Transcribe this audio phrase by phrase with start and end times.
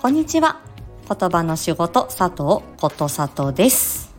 [0.00, 0.62] こんにちは。
[1.06, 4.14] 言葉の仕事佐藤こと佐藤です。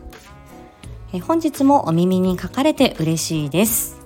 [1.12, 3.98] え本日もお耳に書かれて嬉しいです。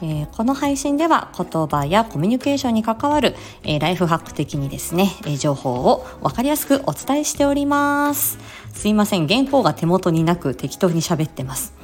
[0.00, 8.38] えーこの配信では言葉やコミュニケーションに関わる、えーライフハック的にですね、えー情報をわかりやすくお伝えしております。
[8.72, 11.74] すいません、原稿が手元になく適当に喋ってます。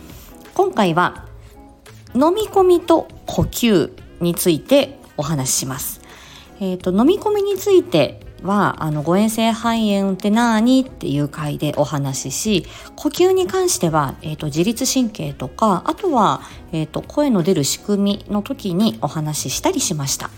[0.54, 1.26] 今回は
[2.14, 3.92] 飲み込みと呼吸
[4.22, 6.00] についてお話しします。
[6.58, 10.82] えっ、と飲み込みについてはあの誤嚥性肺炎って何？
[10.82, 12.66] っていう回でお話しし
[12.96, 20.30] 呼吸に関しては、えー、と自律神経とかあとは、えー、と声の出る仕組みの時にお話ししたりしました。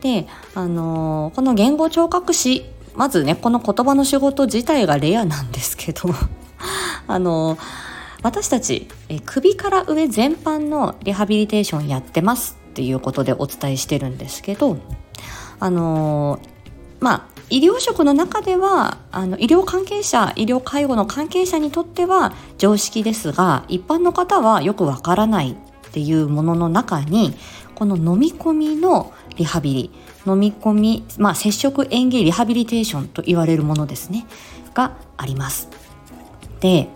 [0.00, 6.10] で、あのーこの言語聴覚士まずねこの言葉の仕事自体がレアなんですけど
[7.06, 7.60] あのー
[8.22, 14.76] 私たち、え首から上全般のリハビリテーションやってますっていうことでお伝えしてるんですけど
[15.58, 16.59] あのー
[17.00, 27.34] まあ医療職の中ではあの医療関係者医療介護の関係者にとっては常識ですが一般の方はよくわからないっていうものの中に
[27.74, 29.90] この飲み込みのリハビリ
[30.26, 34.26] 飲み込み、まあ、接触園芸リハビリテーションと言われるものですね
[34.74, 35.68] があります。
[36.60, 36.88] で、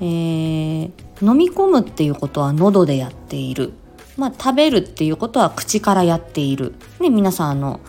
[0.00, 3.72] えー飲み込むっていうことは喉でやっている、
[4.16, 7.80] まあ、食べるっていうことは口からやっている、ね、皆さんあの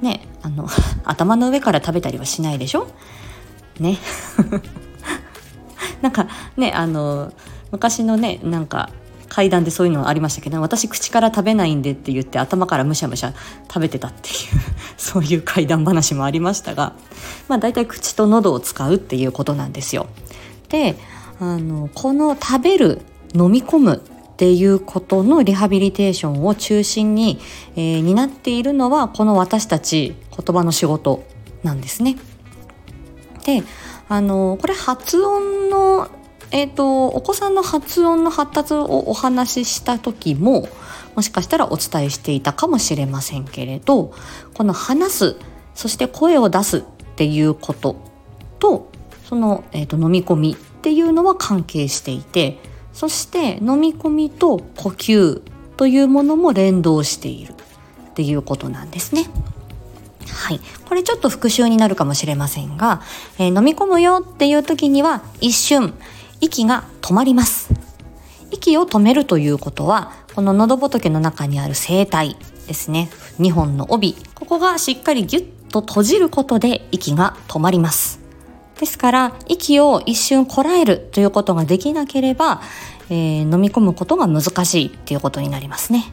[0.00, 0.68] ねあの
[1.04, 2.88] 頭の上から食べたりはしないでしょ？
[3.78, 3.98] ね
[6.02, 7.32] なんかねあの
[7.72, 8.90] 昔のねなんか
[9.28, 13.32] 階段でそういうのありましたけど私口から食べないんでって言って頭からむしゃむしゃ
[13.68, 14.36] 食べてたっていう
[14.98, 16.94] そういう怪談話もありましたが
[17.48, 20.06] まあ大体口と喉を使うっていうことなんですよ。
[20.68, 20.96] で
[21.40, 23.00] あのこの食べる
[23.34, 24.02] 飲み込む
[24.40, 27.38] っていうことのリハビリテーションを中心に、
[27.76, 31.24] えー担っているのはこの私たち言葉の仕事
[31.62, 32.16] なんですね。
[33.44, 33.62] で
[34.08, 36.08] あのこれ発音の
[36.52, 40.66] えっ、とお子さんの発音の発達をお話しした時も
[41.14, 44.14] もしかしたらお伝えしていたかもしれませんけれど
[44.54, 45.36] この話す
[45.74, 46.82] そして声を出すっ
[47.16, 47.96] ていうこと
[48.58, 48.90] と
[49.24, 55.42] その、えー、と飲み込みっていうのは関係していてそして飲み込みと呼吸
[55.76, 59.26] というものも連動しているっていうことなんですね。
[60.30, 60.60] はい。
[60.88, 63.02] これちょっと復習になるかもしれませんが、
[63.38, 65.94] えー飲み込むよっていう時には一瞬
[66.40, 67.70] 息が止まります。
[68.50, 72.36] 息を止めるということは、この喉仏の中にある声帯
[72.66, 73.10] ですね。
[73.38, 74.16] 2本の帯。
[74.34, 78.19] ここがしっかりギュッと閉じることで息が止まります。
[78.80, 82.62] ですから、息を一瞬こらえるということができなければ、
[83.10, 86.12] えー飲み込むことが難しいっていうことになりますね。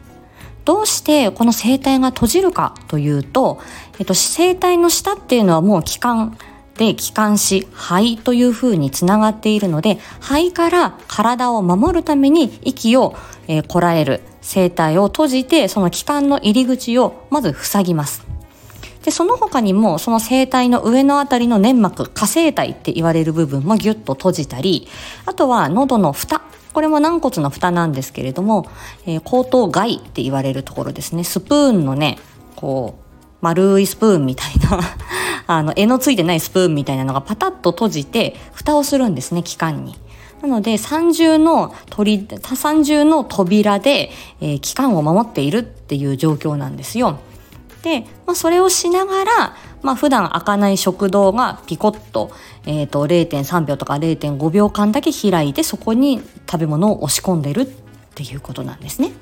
[0.66, 3.58] どうしてこの声帯が閉じるかというと、
[3.98, 6.36] えっと、声帯の下っていうのはもう気管
[6.76, 18.37] で気管支肺というふうにつながっているので肺から体を守るために息を、えーこらえる声帯を閉じてその気管の入り口をまず塞ぎます。
[19.08, 24.86] でその他にもその声帯の上のあたりの粘膜下声帯って言われる部分もギュッと閉じたり
[25.24, 26.42] あとは喉の蓋
[26.74, 28.66] これも軟骨の蓋なんですけれども、
[29.06, 32.18] えー後頭蓋って言われるところですねスプーンのね
[32.54, 34.78] こう丸いスプーンみたいな
[35.48, 39.96] あの柄のついてないスプーンみたいなのがパタッと閉じて蓋をするんですね気管に。
[40.42, 44.10] なので三重の鳥三重の扉で、
[44.42, 47.18] えー、気管を守っているっていう状況なんですよ。
[47.82, 52.30] で、まあ、それをしながら、まあ、普段開かない食道がピコッと,、
[52.66, 57.66] えー、と0.3秒とか0.5秒間だけ開いてそこに食べ物を押し込んでるっ
[58.14, 59.12] ていうことなんですね。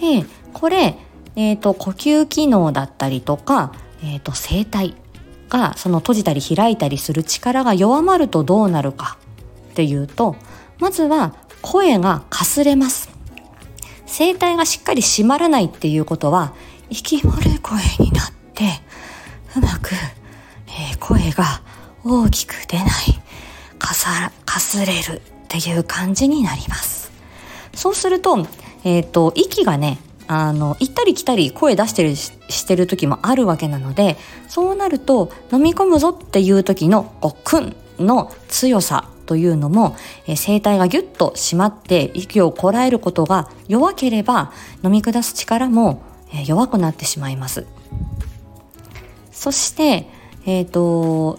[0.00, 0.96] でこれ、
[1.34, 4.94] えー、と呼吸機能だったりとか、えー、と声帯
[5.48, 9.18] がその閉じたり開いたりする力が弱まるとどうなるか
[9.72, 10.36] っていうと
[10.78, 13.10] まずは声がかすれます。
[14.06, 16.54] 声帯がしっかり閉まらないっていうことは
[16.90, 18.64] 息漏れ声になって
[19.56, 19.94] うまく、
[20.66, 21.62] えー声が
[22.04, 22.88] 大きく出ない
[23.78, 27.10] かさかすれるっていう感じになります。
[27.74, 28.46] そうすると,、
[28.84, 34.16] えー、と息がねあの行ったり来たり声出してるしてる時もあるわけなので
[34.48, 39.96] そうなると飲み込むぞっていう時のこうクンの強さというのも、
[40.26, 44.52] えー声帯がギュッと締まって息をこらえることが弱ければ
[44.82, 46.02] 飲み下す力も、
[46.32, 47.66] え弱くなってしまいます。
[49.32, 50.06] そして、
[50.46, 51.38] えっ、と、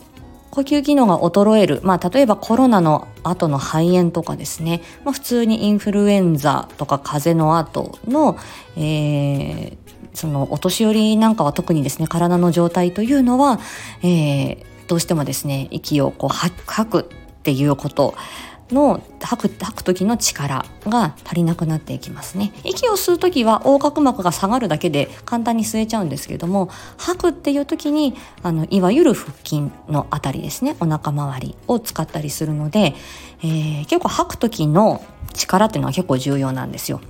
[0.52, 1.80] 呼吸機能が衰える。
[1.84, 4.82] まあ、例えばコロナの後の肺炎とかですね。
[5.04, 8.38] まあ、普通にインフルエンザとか風邪の後の、
[8.78, 13.60] えーそのお年寄りなんかは特にですね体の状態というのは、
[14.02, 17.04] えー、どうしてもですね息をこう吐くっ
[17.44, 18.16] ていうこと
[18.72, 32.96] の吐く吐く時の力が足りなくなっていきますね息を吸う時は横隔膜が下がるだけで簡単に吸えちゃうんですけれども吐くっていう時にあのいわゆる腹筋のあたりですねお腹周りを使ったりするので、
[33.44, 37.02] えー、結構吐く時の力っていうのは結構重要なんですよ。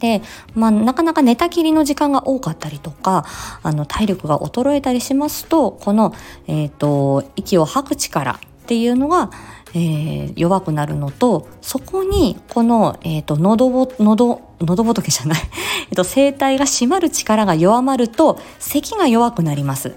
[0.00, 0.20] で、
[0.54, 3.24] まあ、なかなか寝たきりの時間が多かったりとか、
[3.62, 6.14] あの、体力が衰えたりしますと、この、
[6.46, 9.30] えっ、ー、と、息を吐く力っていうのが、
[9.74, 15.40] えー、弱くなるのとそこにこの、えーと、喉ぼ喉喉仏じゃない。
[15.90, 19.94] えっと声帯が締まる力が弱まると咳が弱くなります。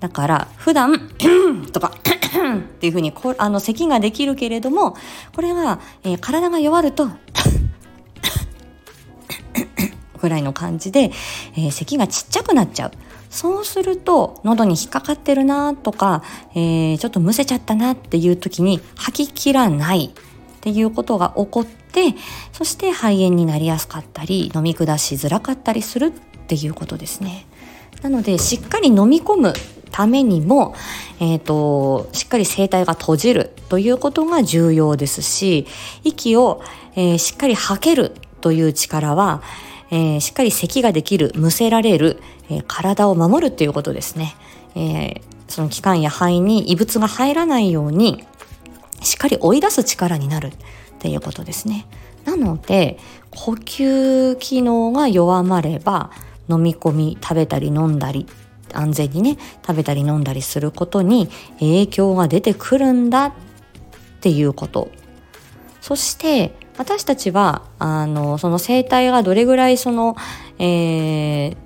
[0.00, 1.10] だから普段
[1.72, 4.96] とか っていうふうにこあの咳ができるけれども
[5.34, 7.08] これが、えー、体が弱ると
[10.22, 11.10] ぐらいの感じで、
[11.56, 12.92] えー、咳がちっちゃくなっちゃう。
[13.30, 16.22] そうすると喉に引っかかってるなとか、
[16.54, 22.14] えー、ちょっとむせちゃったなっていう時に吐ききらないっていうことが起こって
[22.52, 26.10] そして肺炎になりやすかったり飲み下しづらかったりするっ
[26.46, 27.46] ていうことですね。
[28.02, 29.52] なのでしっかり飲み込む
[29.90, 30.74] ためにも、
[31.18, 35.66] えーと、しっかり声帯が閉じるということが重要ですし
[36.04, 36.62] 息を、
[36.94, 39.42] えー、しっかり吐けるという力は、
[39.90, 42.20] えー、しっかり咳ができるむせられる、
[42.50, 44.34] えー、体を守るっていうことですね、
[44.74, 48.24] えー、その気管や肺に異物が入らないように
[49.02, 50.52] しっかり追い出す力になるっ
[50.98, 51.86] ていうことですね。
[52.24, 52.98] なので
[53.30, 56.10] 呼吸機能が弱まれば
[56.50, 58.26] 飲み込み食べたり飲んだり
[58.72, 61.28] 安全にね食べたり飲んだりすることに
[61.60, 63.32] 影響が出てくるんだっ
[64.20, 64.90] ていうこと。
[65.80, 70.16] そして私たちはあのその生態がどれぐらいその、
[70.58, 71.56] えー、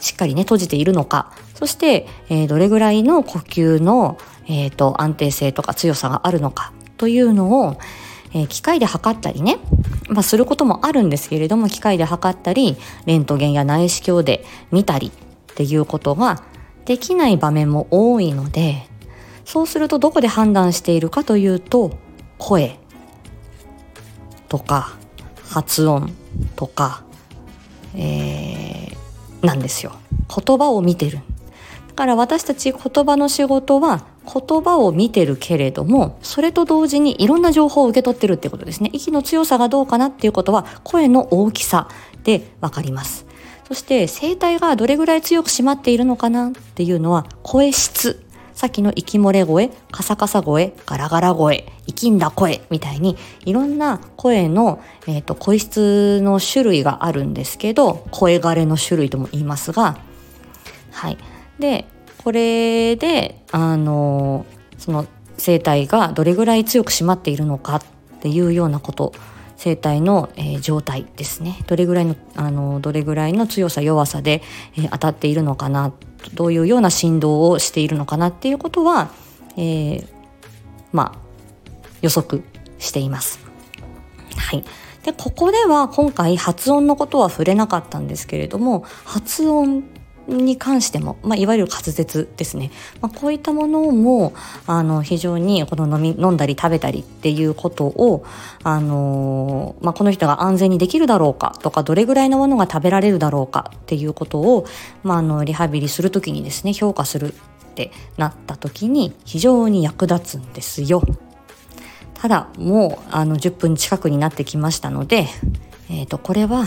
[0.00, 1.32] しっかりね閉じているのか。
[1.54, 6.72] そして、えー、どれぐらいの呼吸の、えーと、安定性とか強さがあるのか。
[6.96, 7.78] というのを、
[8.34, 9.58] えー、機械で測ったりね、
[10.08, 12.76] まあ、することもあるんですけれども機械で測ったり
[13.06, 16.42] レントゲンや内視鏡で見たりっていうことが
[16.84, 18.88] できない場面も多いので
[19.44, 21.96] そうするとどこで判断しているかというと
[22.38, 22.78] 声。
[24.54, 24.96] とか
[25.50, 26.14] 発音
[26.54, 27.02] とか、
[27.96, 29.96] えー、なんですよ。
[30.28, 31.18] 言葉を見てる。
[31.88, 38.90] だから私たち言葉の仕事は言葉を見てるけれどもそれと同時にいろんな情報を受け取ってるってことですね。
[38.92, 41.88] 息の強さがどうかなっていうことは声の大きさ
[42.22, 43.26] でわかります。
[43.66, 48.23] そして声帯がどれぐらい強く締まっているのかなっていうのは声質
[48.64, 59.98] さっきの息漏れ声、カサカサ声、ガラガラ声、生きんだ声みたいにいろんな声の、えーと、声質の種類があるんですけど声枯れの種類とも言いますが
[60.92, 61.18] はい。
[61.58, 61.84] で
[62.24, 64.46] これであの
[64.78, 65.04] その
[65.36, 67.82] 声帯がどれぐらい強く締まっているのかっ
[68.22, 69.12] ていうようなこと
[69.56, 74.42] 声帯の、えー、状態ですねどれぐらいのあのどれぐらいの強さ弱さで、
[74.76, 75.92] えー、当たっているのかな
[76.34, 79.10] どういうような振動をしているのかなっていうことは、
[79.56, 80.08] えー、
[80.92, 81.18] まあ
[82.00, 82.42] 予測
[82.78, 83.40] しています。
[84.36, 84.64] はい。
[85.04, 89.84] で、ここでは今回発音のことは触れなかったんですけれども、発音
[90.28, 94.34] に関しても、まあ、いわゆる滑舌ですね、まあ、こういったものも
[94.66, 98.24] あの非常にこの飲み飲んだり食べたりっていうことを、
[98.62, 104.66] あのまあ、この人が安全にできるだろうかとかどれぐらいのものが食べられるだろうかっていうことを、
[105.02, 111.02] まあ、あのリハビリする時にですね評価するってなった時に非常に役立つんですよ。
[112.14, 115.26] ただもうあの10分近くになってきましたので、
[115.90, 116.64] えー、とこれは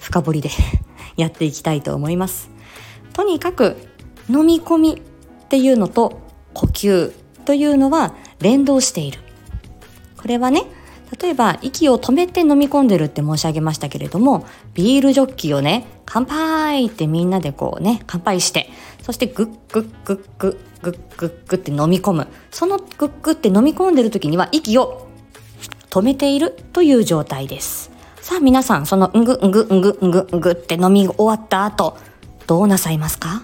[0.00, 0.48] 深掘りで
[1.18, 2.53] やっていきたいと思います。
[3.14, 3.76] とにかく
[4.28, 6.20] 飲み込みっていうのと
[6.52, 7.12] 呼吸
[7.46, 9.20] というのは連動している。
[10.18, 10.64] これはね
[11.20, 18.70] 例えば息を止めて飲み込んでるって申し上げましたけれどもビールジョッキをね乾杯ってみんなでこうね乾杯して
[19.02, 25.06] そしてグッグッグッグッグッグッグって飲み込むそのグッグって飲み込んでる時には息を
[25.90, 27.90] 止めているという状態です
[28.20, 31.98] さあ皆さんそのんぐんぐんぐんぐんぐって飲み終わった後
[32.46, 33.42] どうなさいますか？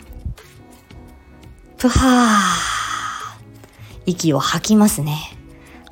[1.78, 2.71] ぷはー。
[4.07, 5.19] 息を吐きますね。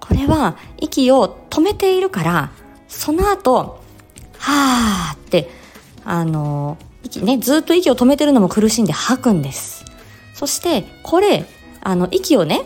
[0.00, 2.50] これは息を止めているから
[2.88, 3.82] その後
[4.38, 5.50] はーって
[6.04, 9.84] あの息ねずっと息を止めてるのも苦しんで吐くんです。
[10.34, 11.44] そしてこれ
[11.82, 12.62] あの息をね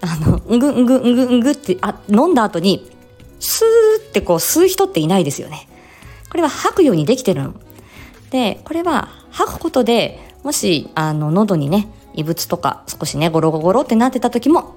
[0.00, 2.90] あのんぐんぐんぐんぐってあ飲んだ後に
[3.40, 5.68] スーってこう吸う人っていないですよね。
[6.30, 7.54] これは吐くようにできてるの。
[8.30, 14.76] でこれは吐くことでもしあの喉にね異物とか少しねゴロゴロってなってた時も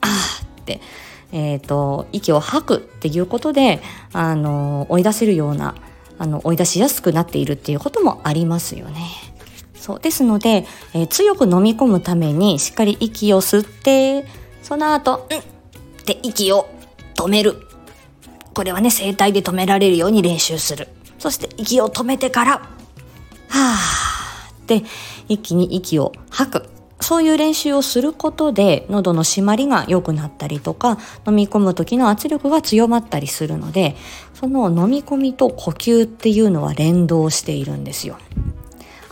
[0.00, 0.80] あーって、
[1.32, 3.82] えーと、息を吐くっていうことで
[4.12, 5.74] あの追い出せるような
[6.18, 9.06] あの追い出しやすくなっているっていうこともありますよね。
[9.74, 14.26] そうですので、えー、強く飲み込むためにしっかり息を吸って
[14.62, 15.42] その後「うん」っ
[16.04, 16.68] て息を
[17.14, 17.68] 止める
[18.54, 22.68] これはね声帯で止められるように練習するそして息を止めてから
[23.48, 24.82] 「はあ」って
[25.28, 33.96] 一気に息を吐くそういう練習をすることで喉の締まりが良くなったりとか飲み込む時の圧力が強まったりするので
[34.34, 38.16] その飲み込みと呼吸っていうのは連動しているんですよ。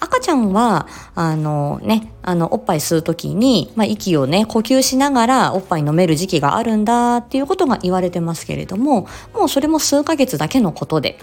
[0.05, 11.19] 赤ちゃんは、あのね、あの、おっぱい吸うときに、まあ、息をね、呼吸しながらおっぱい飲める時期があるんだっていうことが言われてますけれども、もうそれも数ヶ月だけのことで、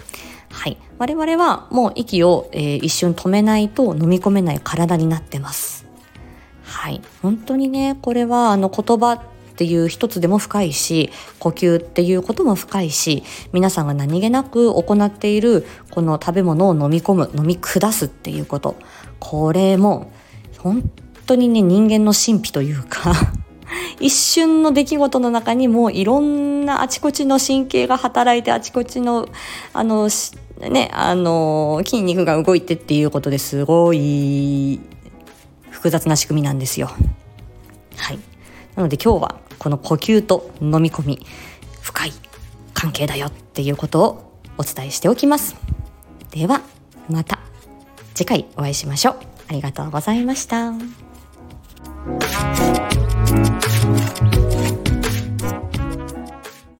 [0.50, 0.76] はい。
[0.98, 5.86] 我々はもう息を、えー、一瞬止めないと飲み込めない体になってます。
[6.62, 7.00] はい。
[7.22, 9.22] 本当にね、これはあの言葉
[9.62, 18.74] っていう一つでも深いし呼吸っていうことも深いし皆さんが何気なく行っているこの食べ物を飲み込む飲み下すっていうこと
[19.20, 20.10] これも
[20.58, 20.90] 本
[21.26, 23.12] 当にね人間の神秘というか
[24.00, 29.28] 一瞬の出来事の中にもいろんなあちこちの神経が働いてあちこちの
[29.72, 30.08] あの
[30.58, 34.80] ねあの筋肉が動いてっていうことですごい
[35.70, 36.90] 複雑な仕組みなんですよ。
[37.96, 38.18] はい。
[38.74, 41.24] なので今日はこの呼吸と飲み込み
[41.82, 42.12] 深い
[42.74, 45.54] 関係だよっていうことをお伝えしておきます。
[46.32, 46.62] では
[47.08, 47.38] また
[48.12, 49.18] 次回お会いしましょう。
[49.46, 50.72] ありがとうございました。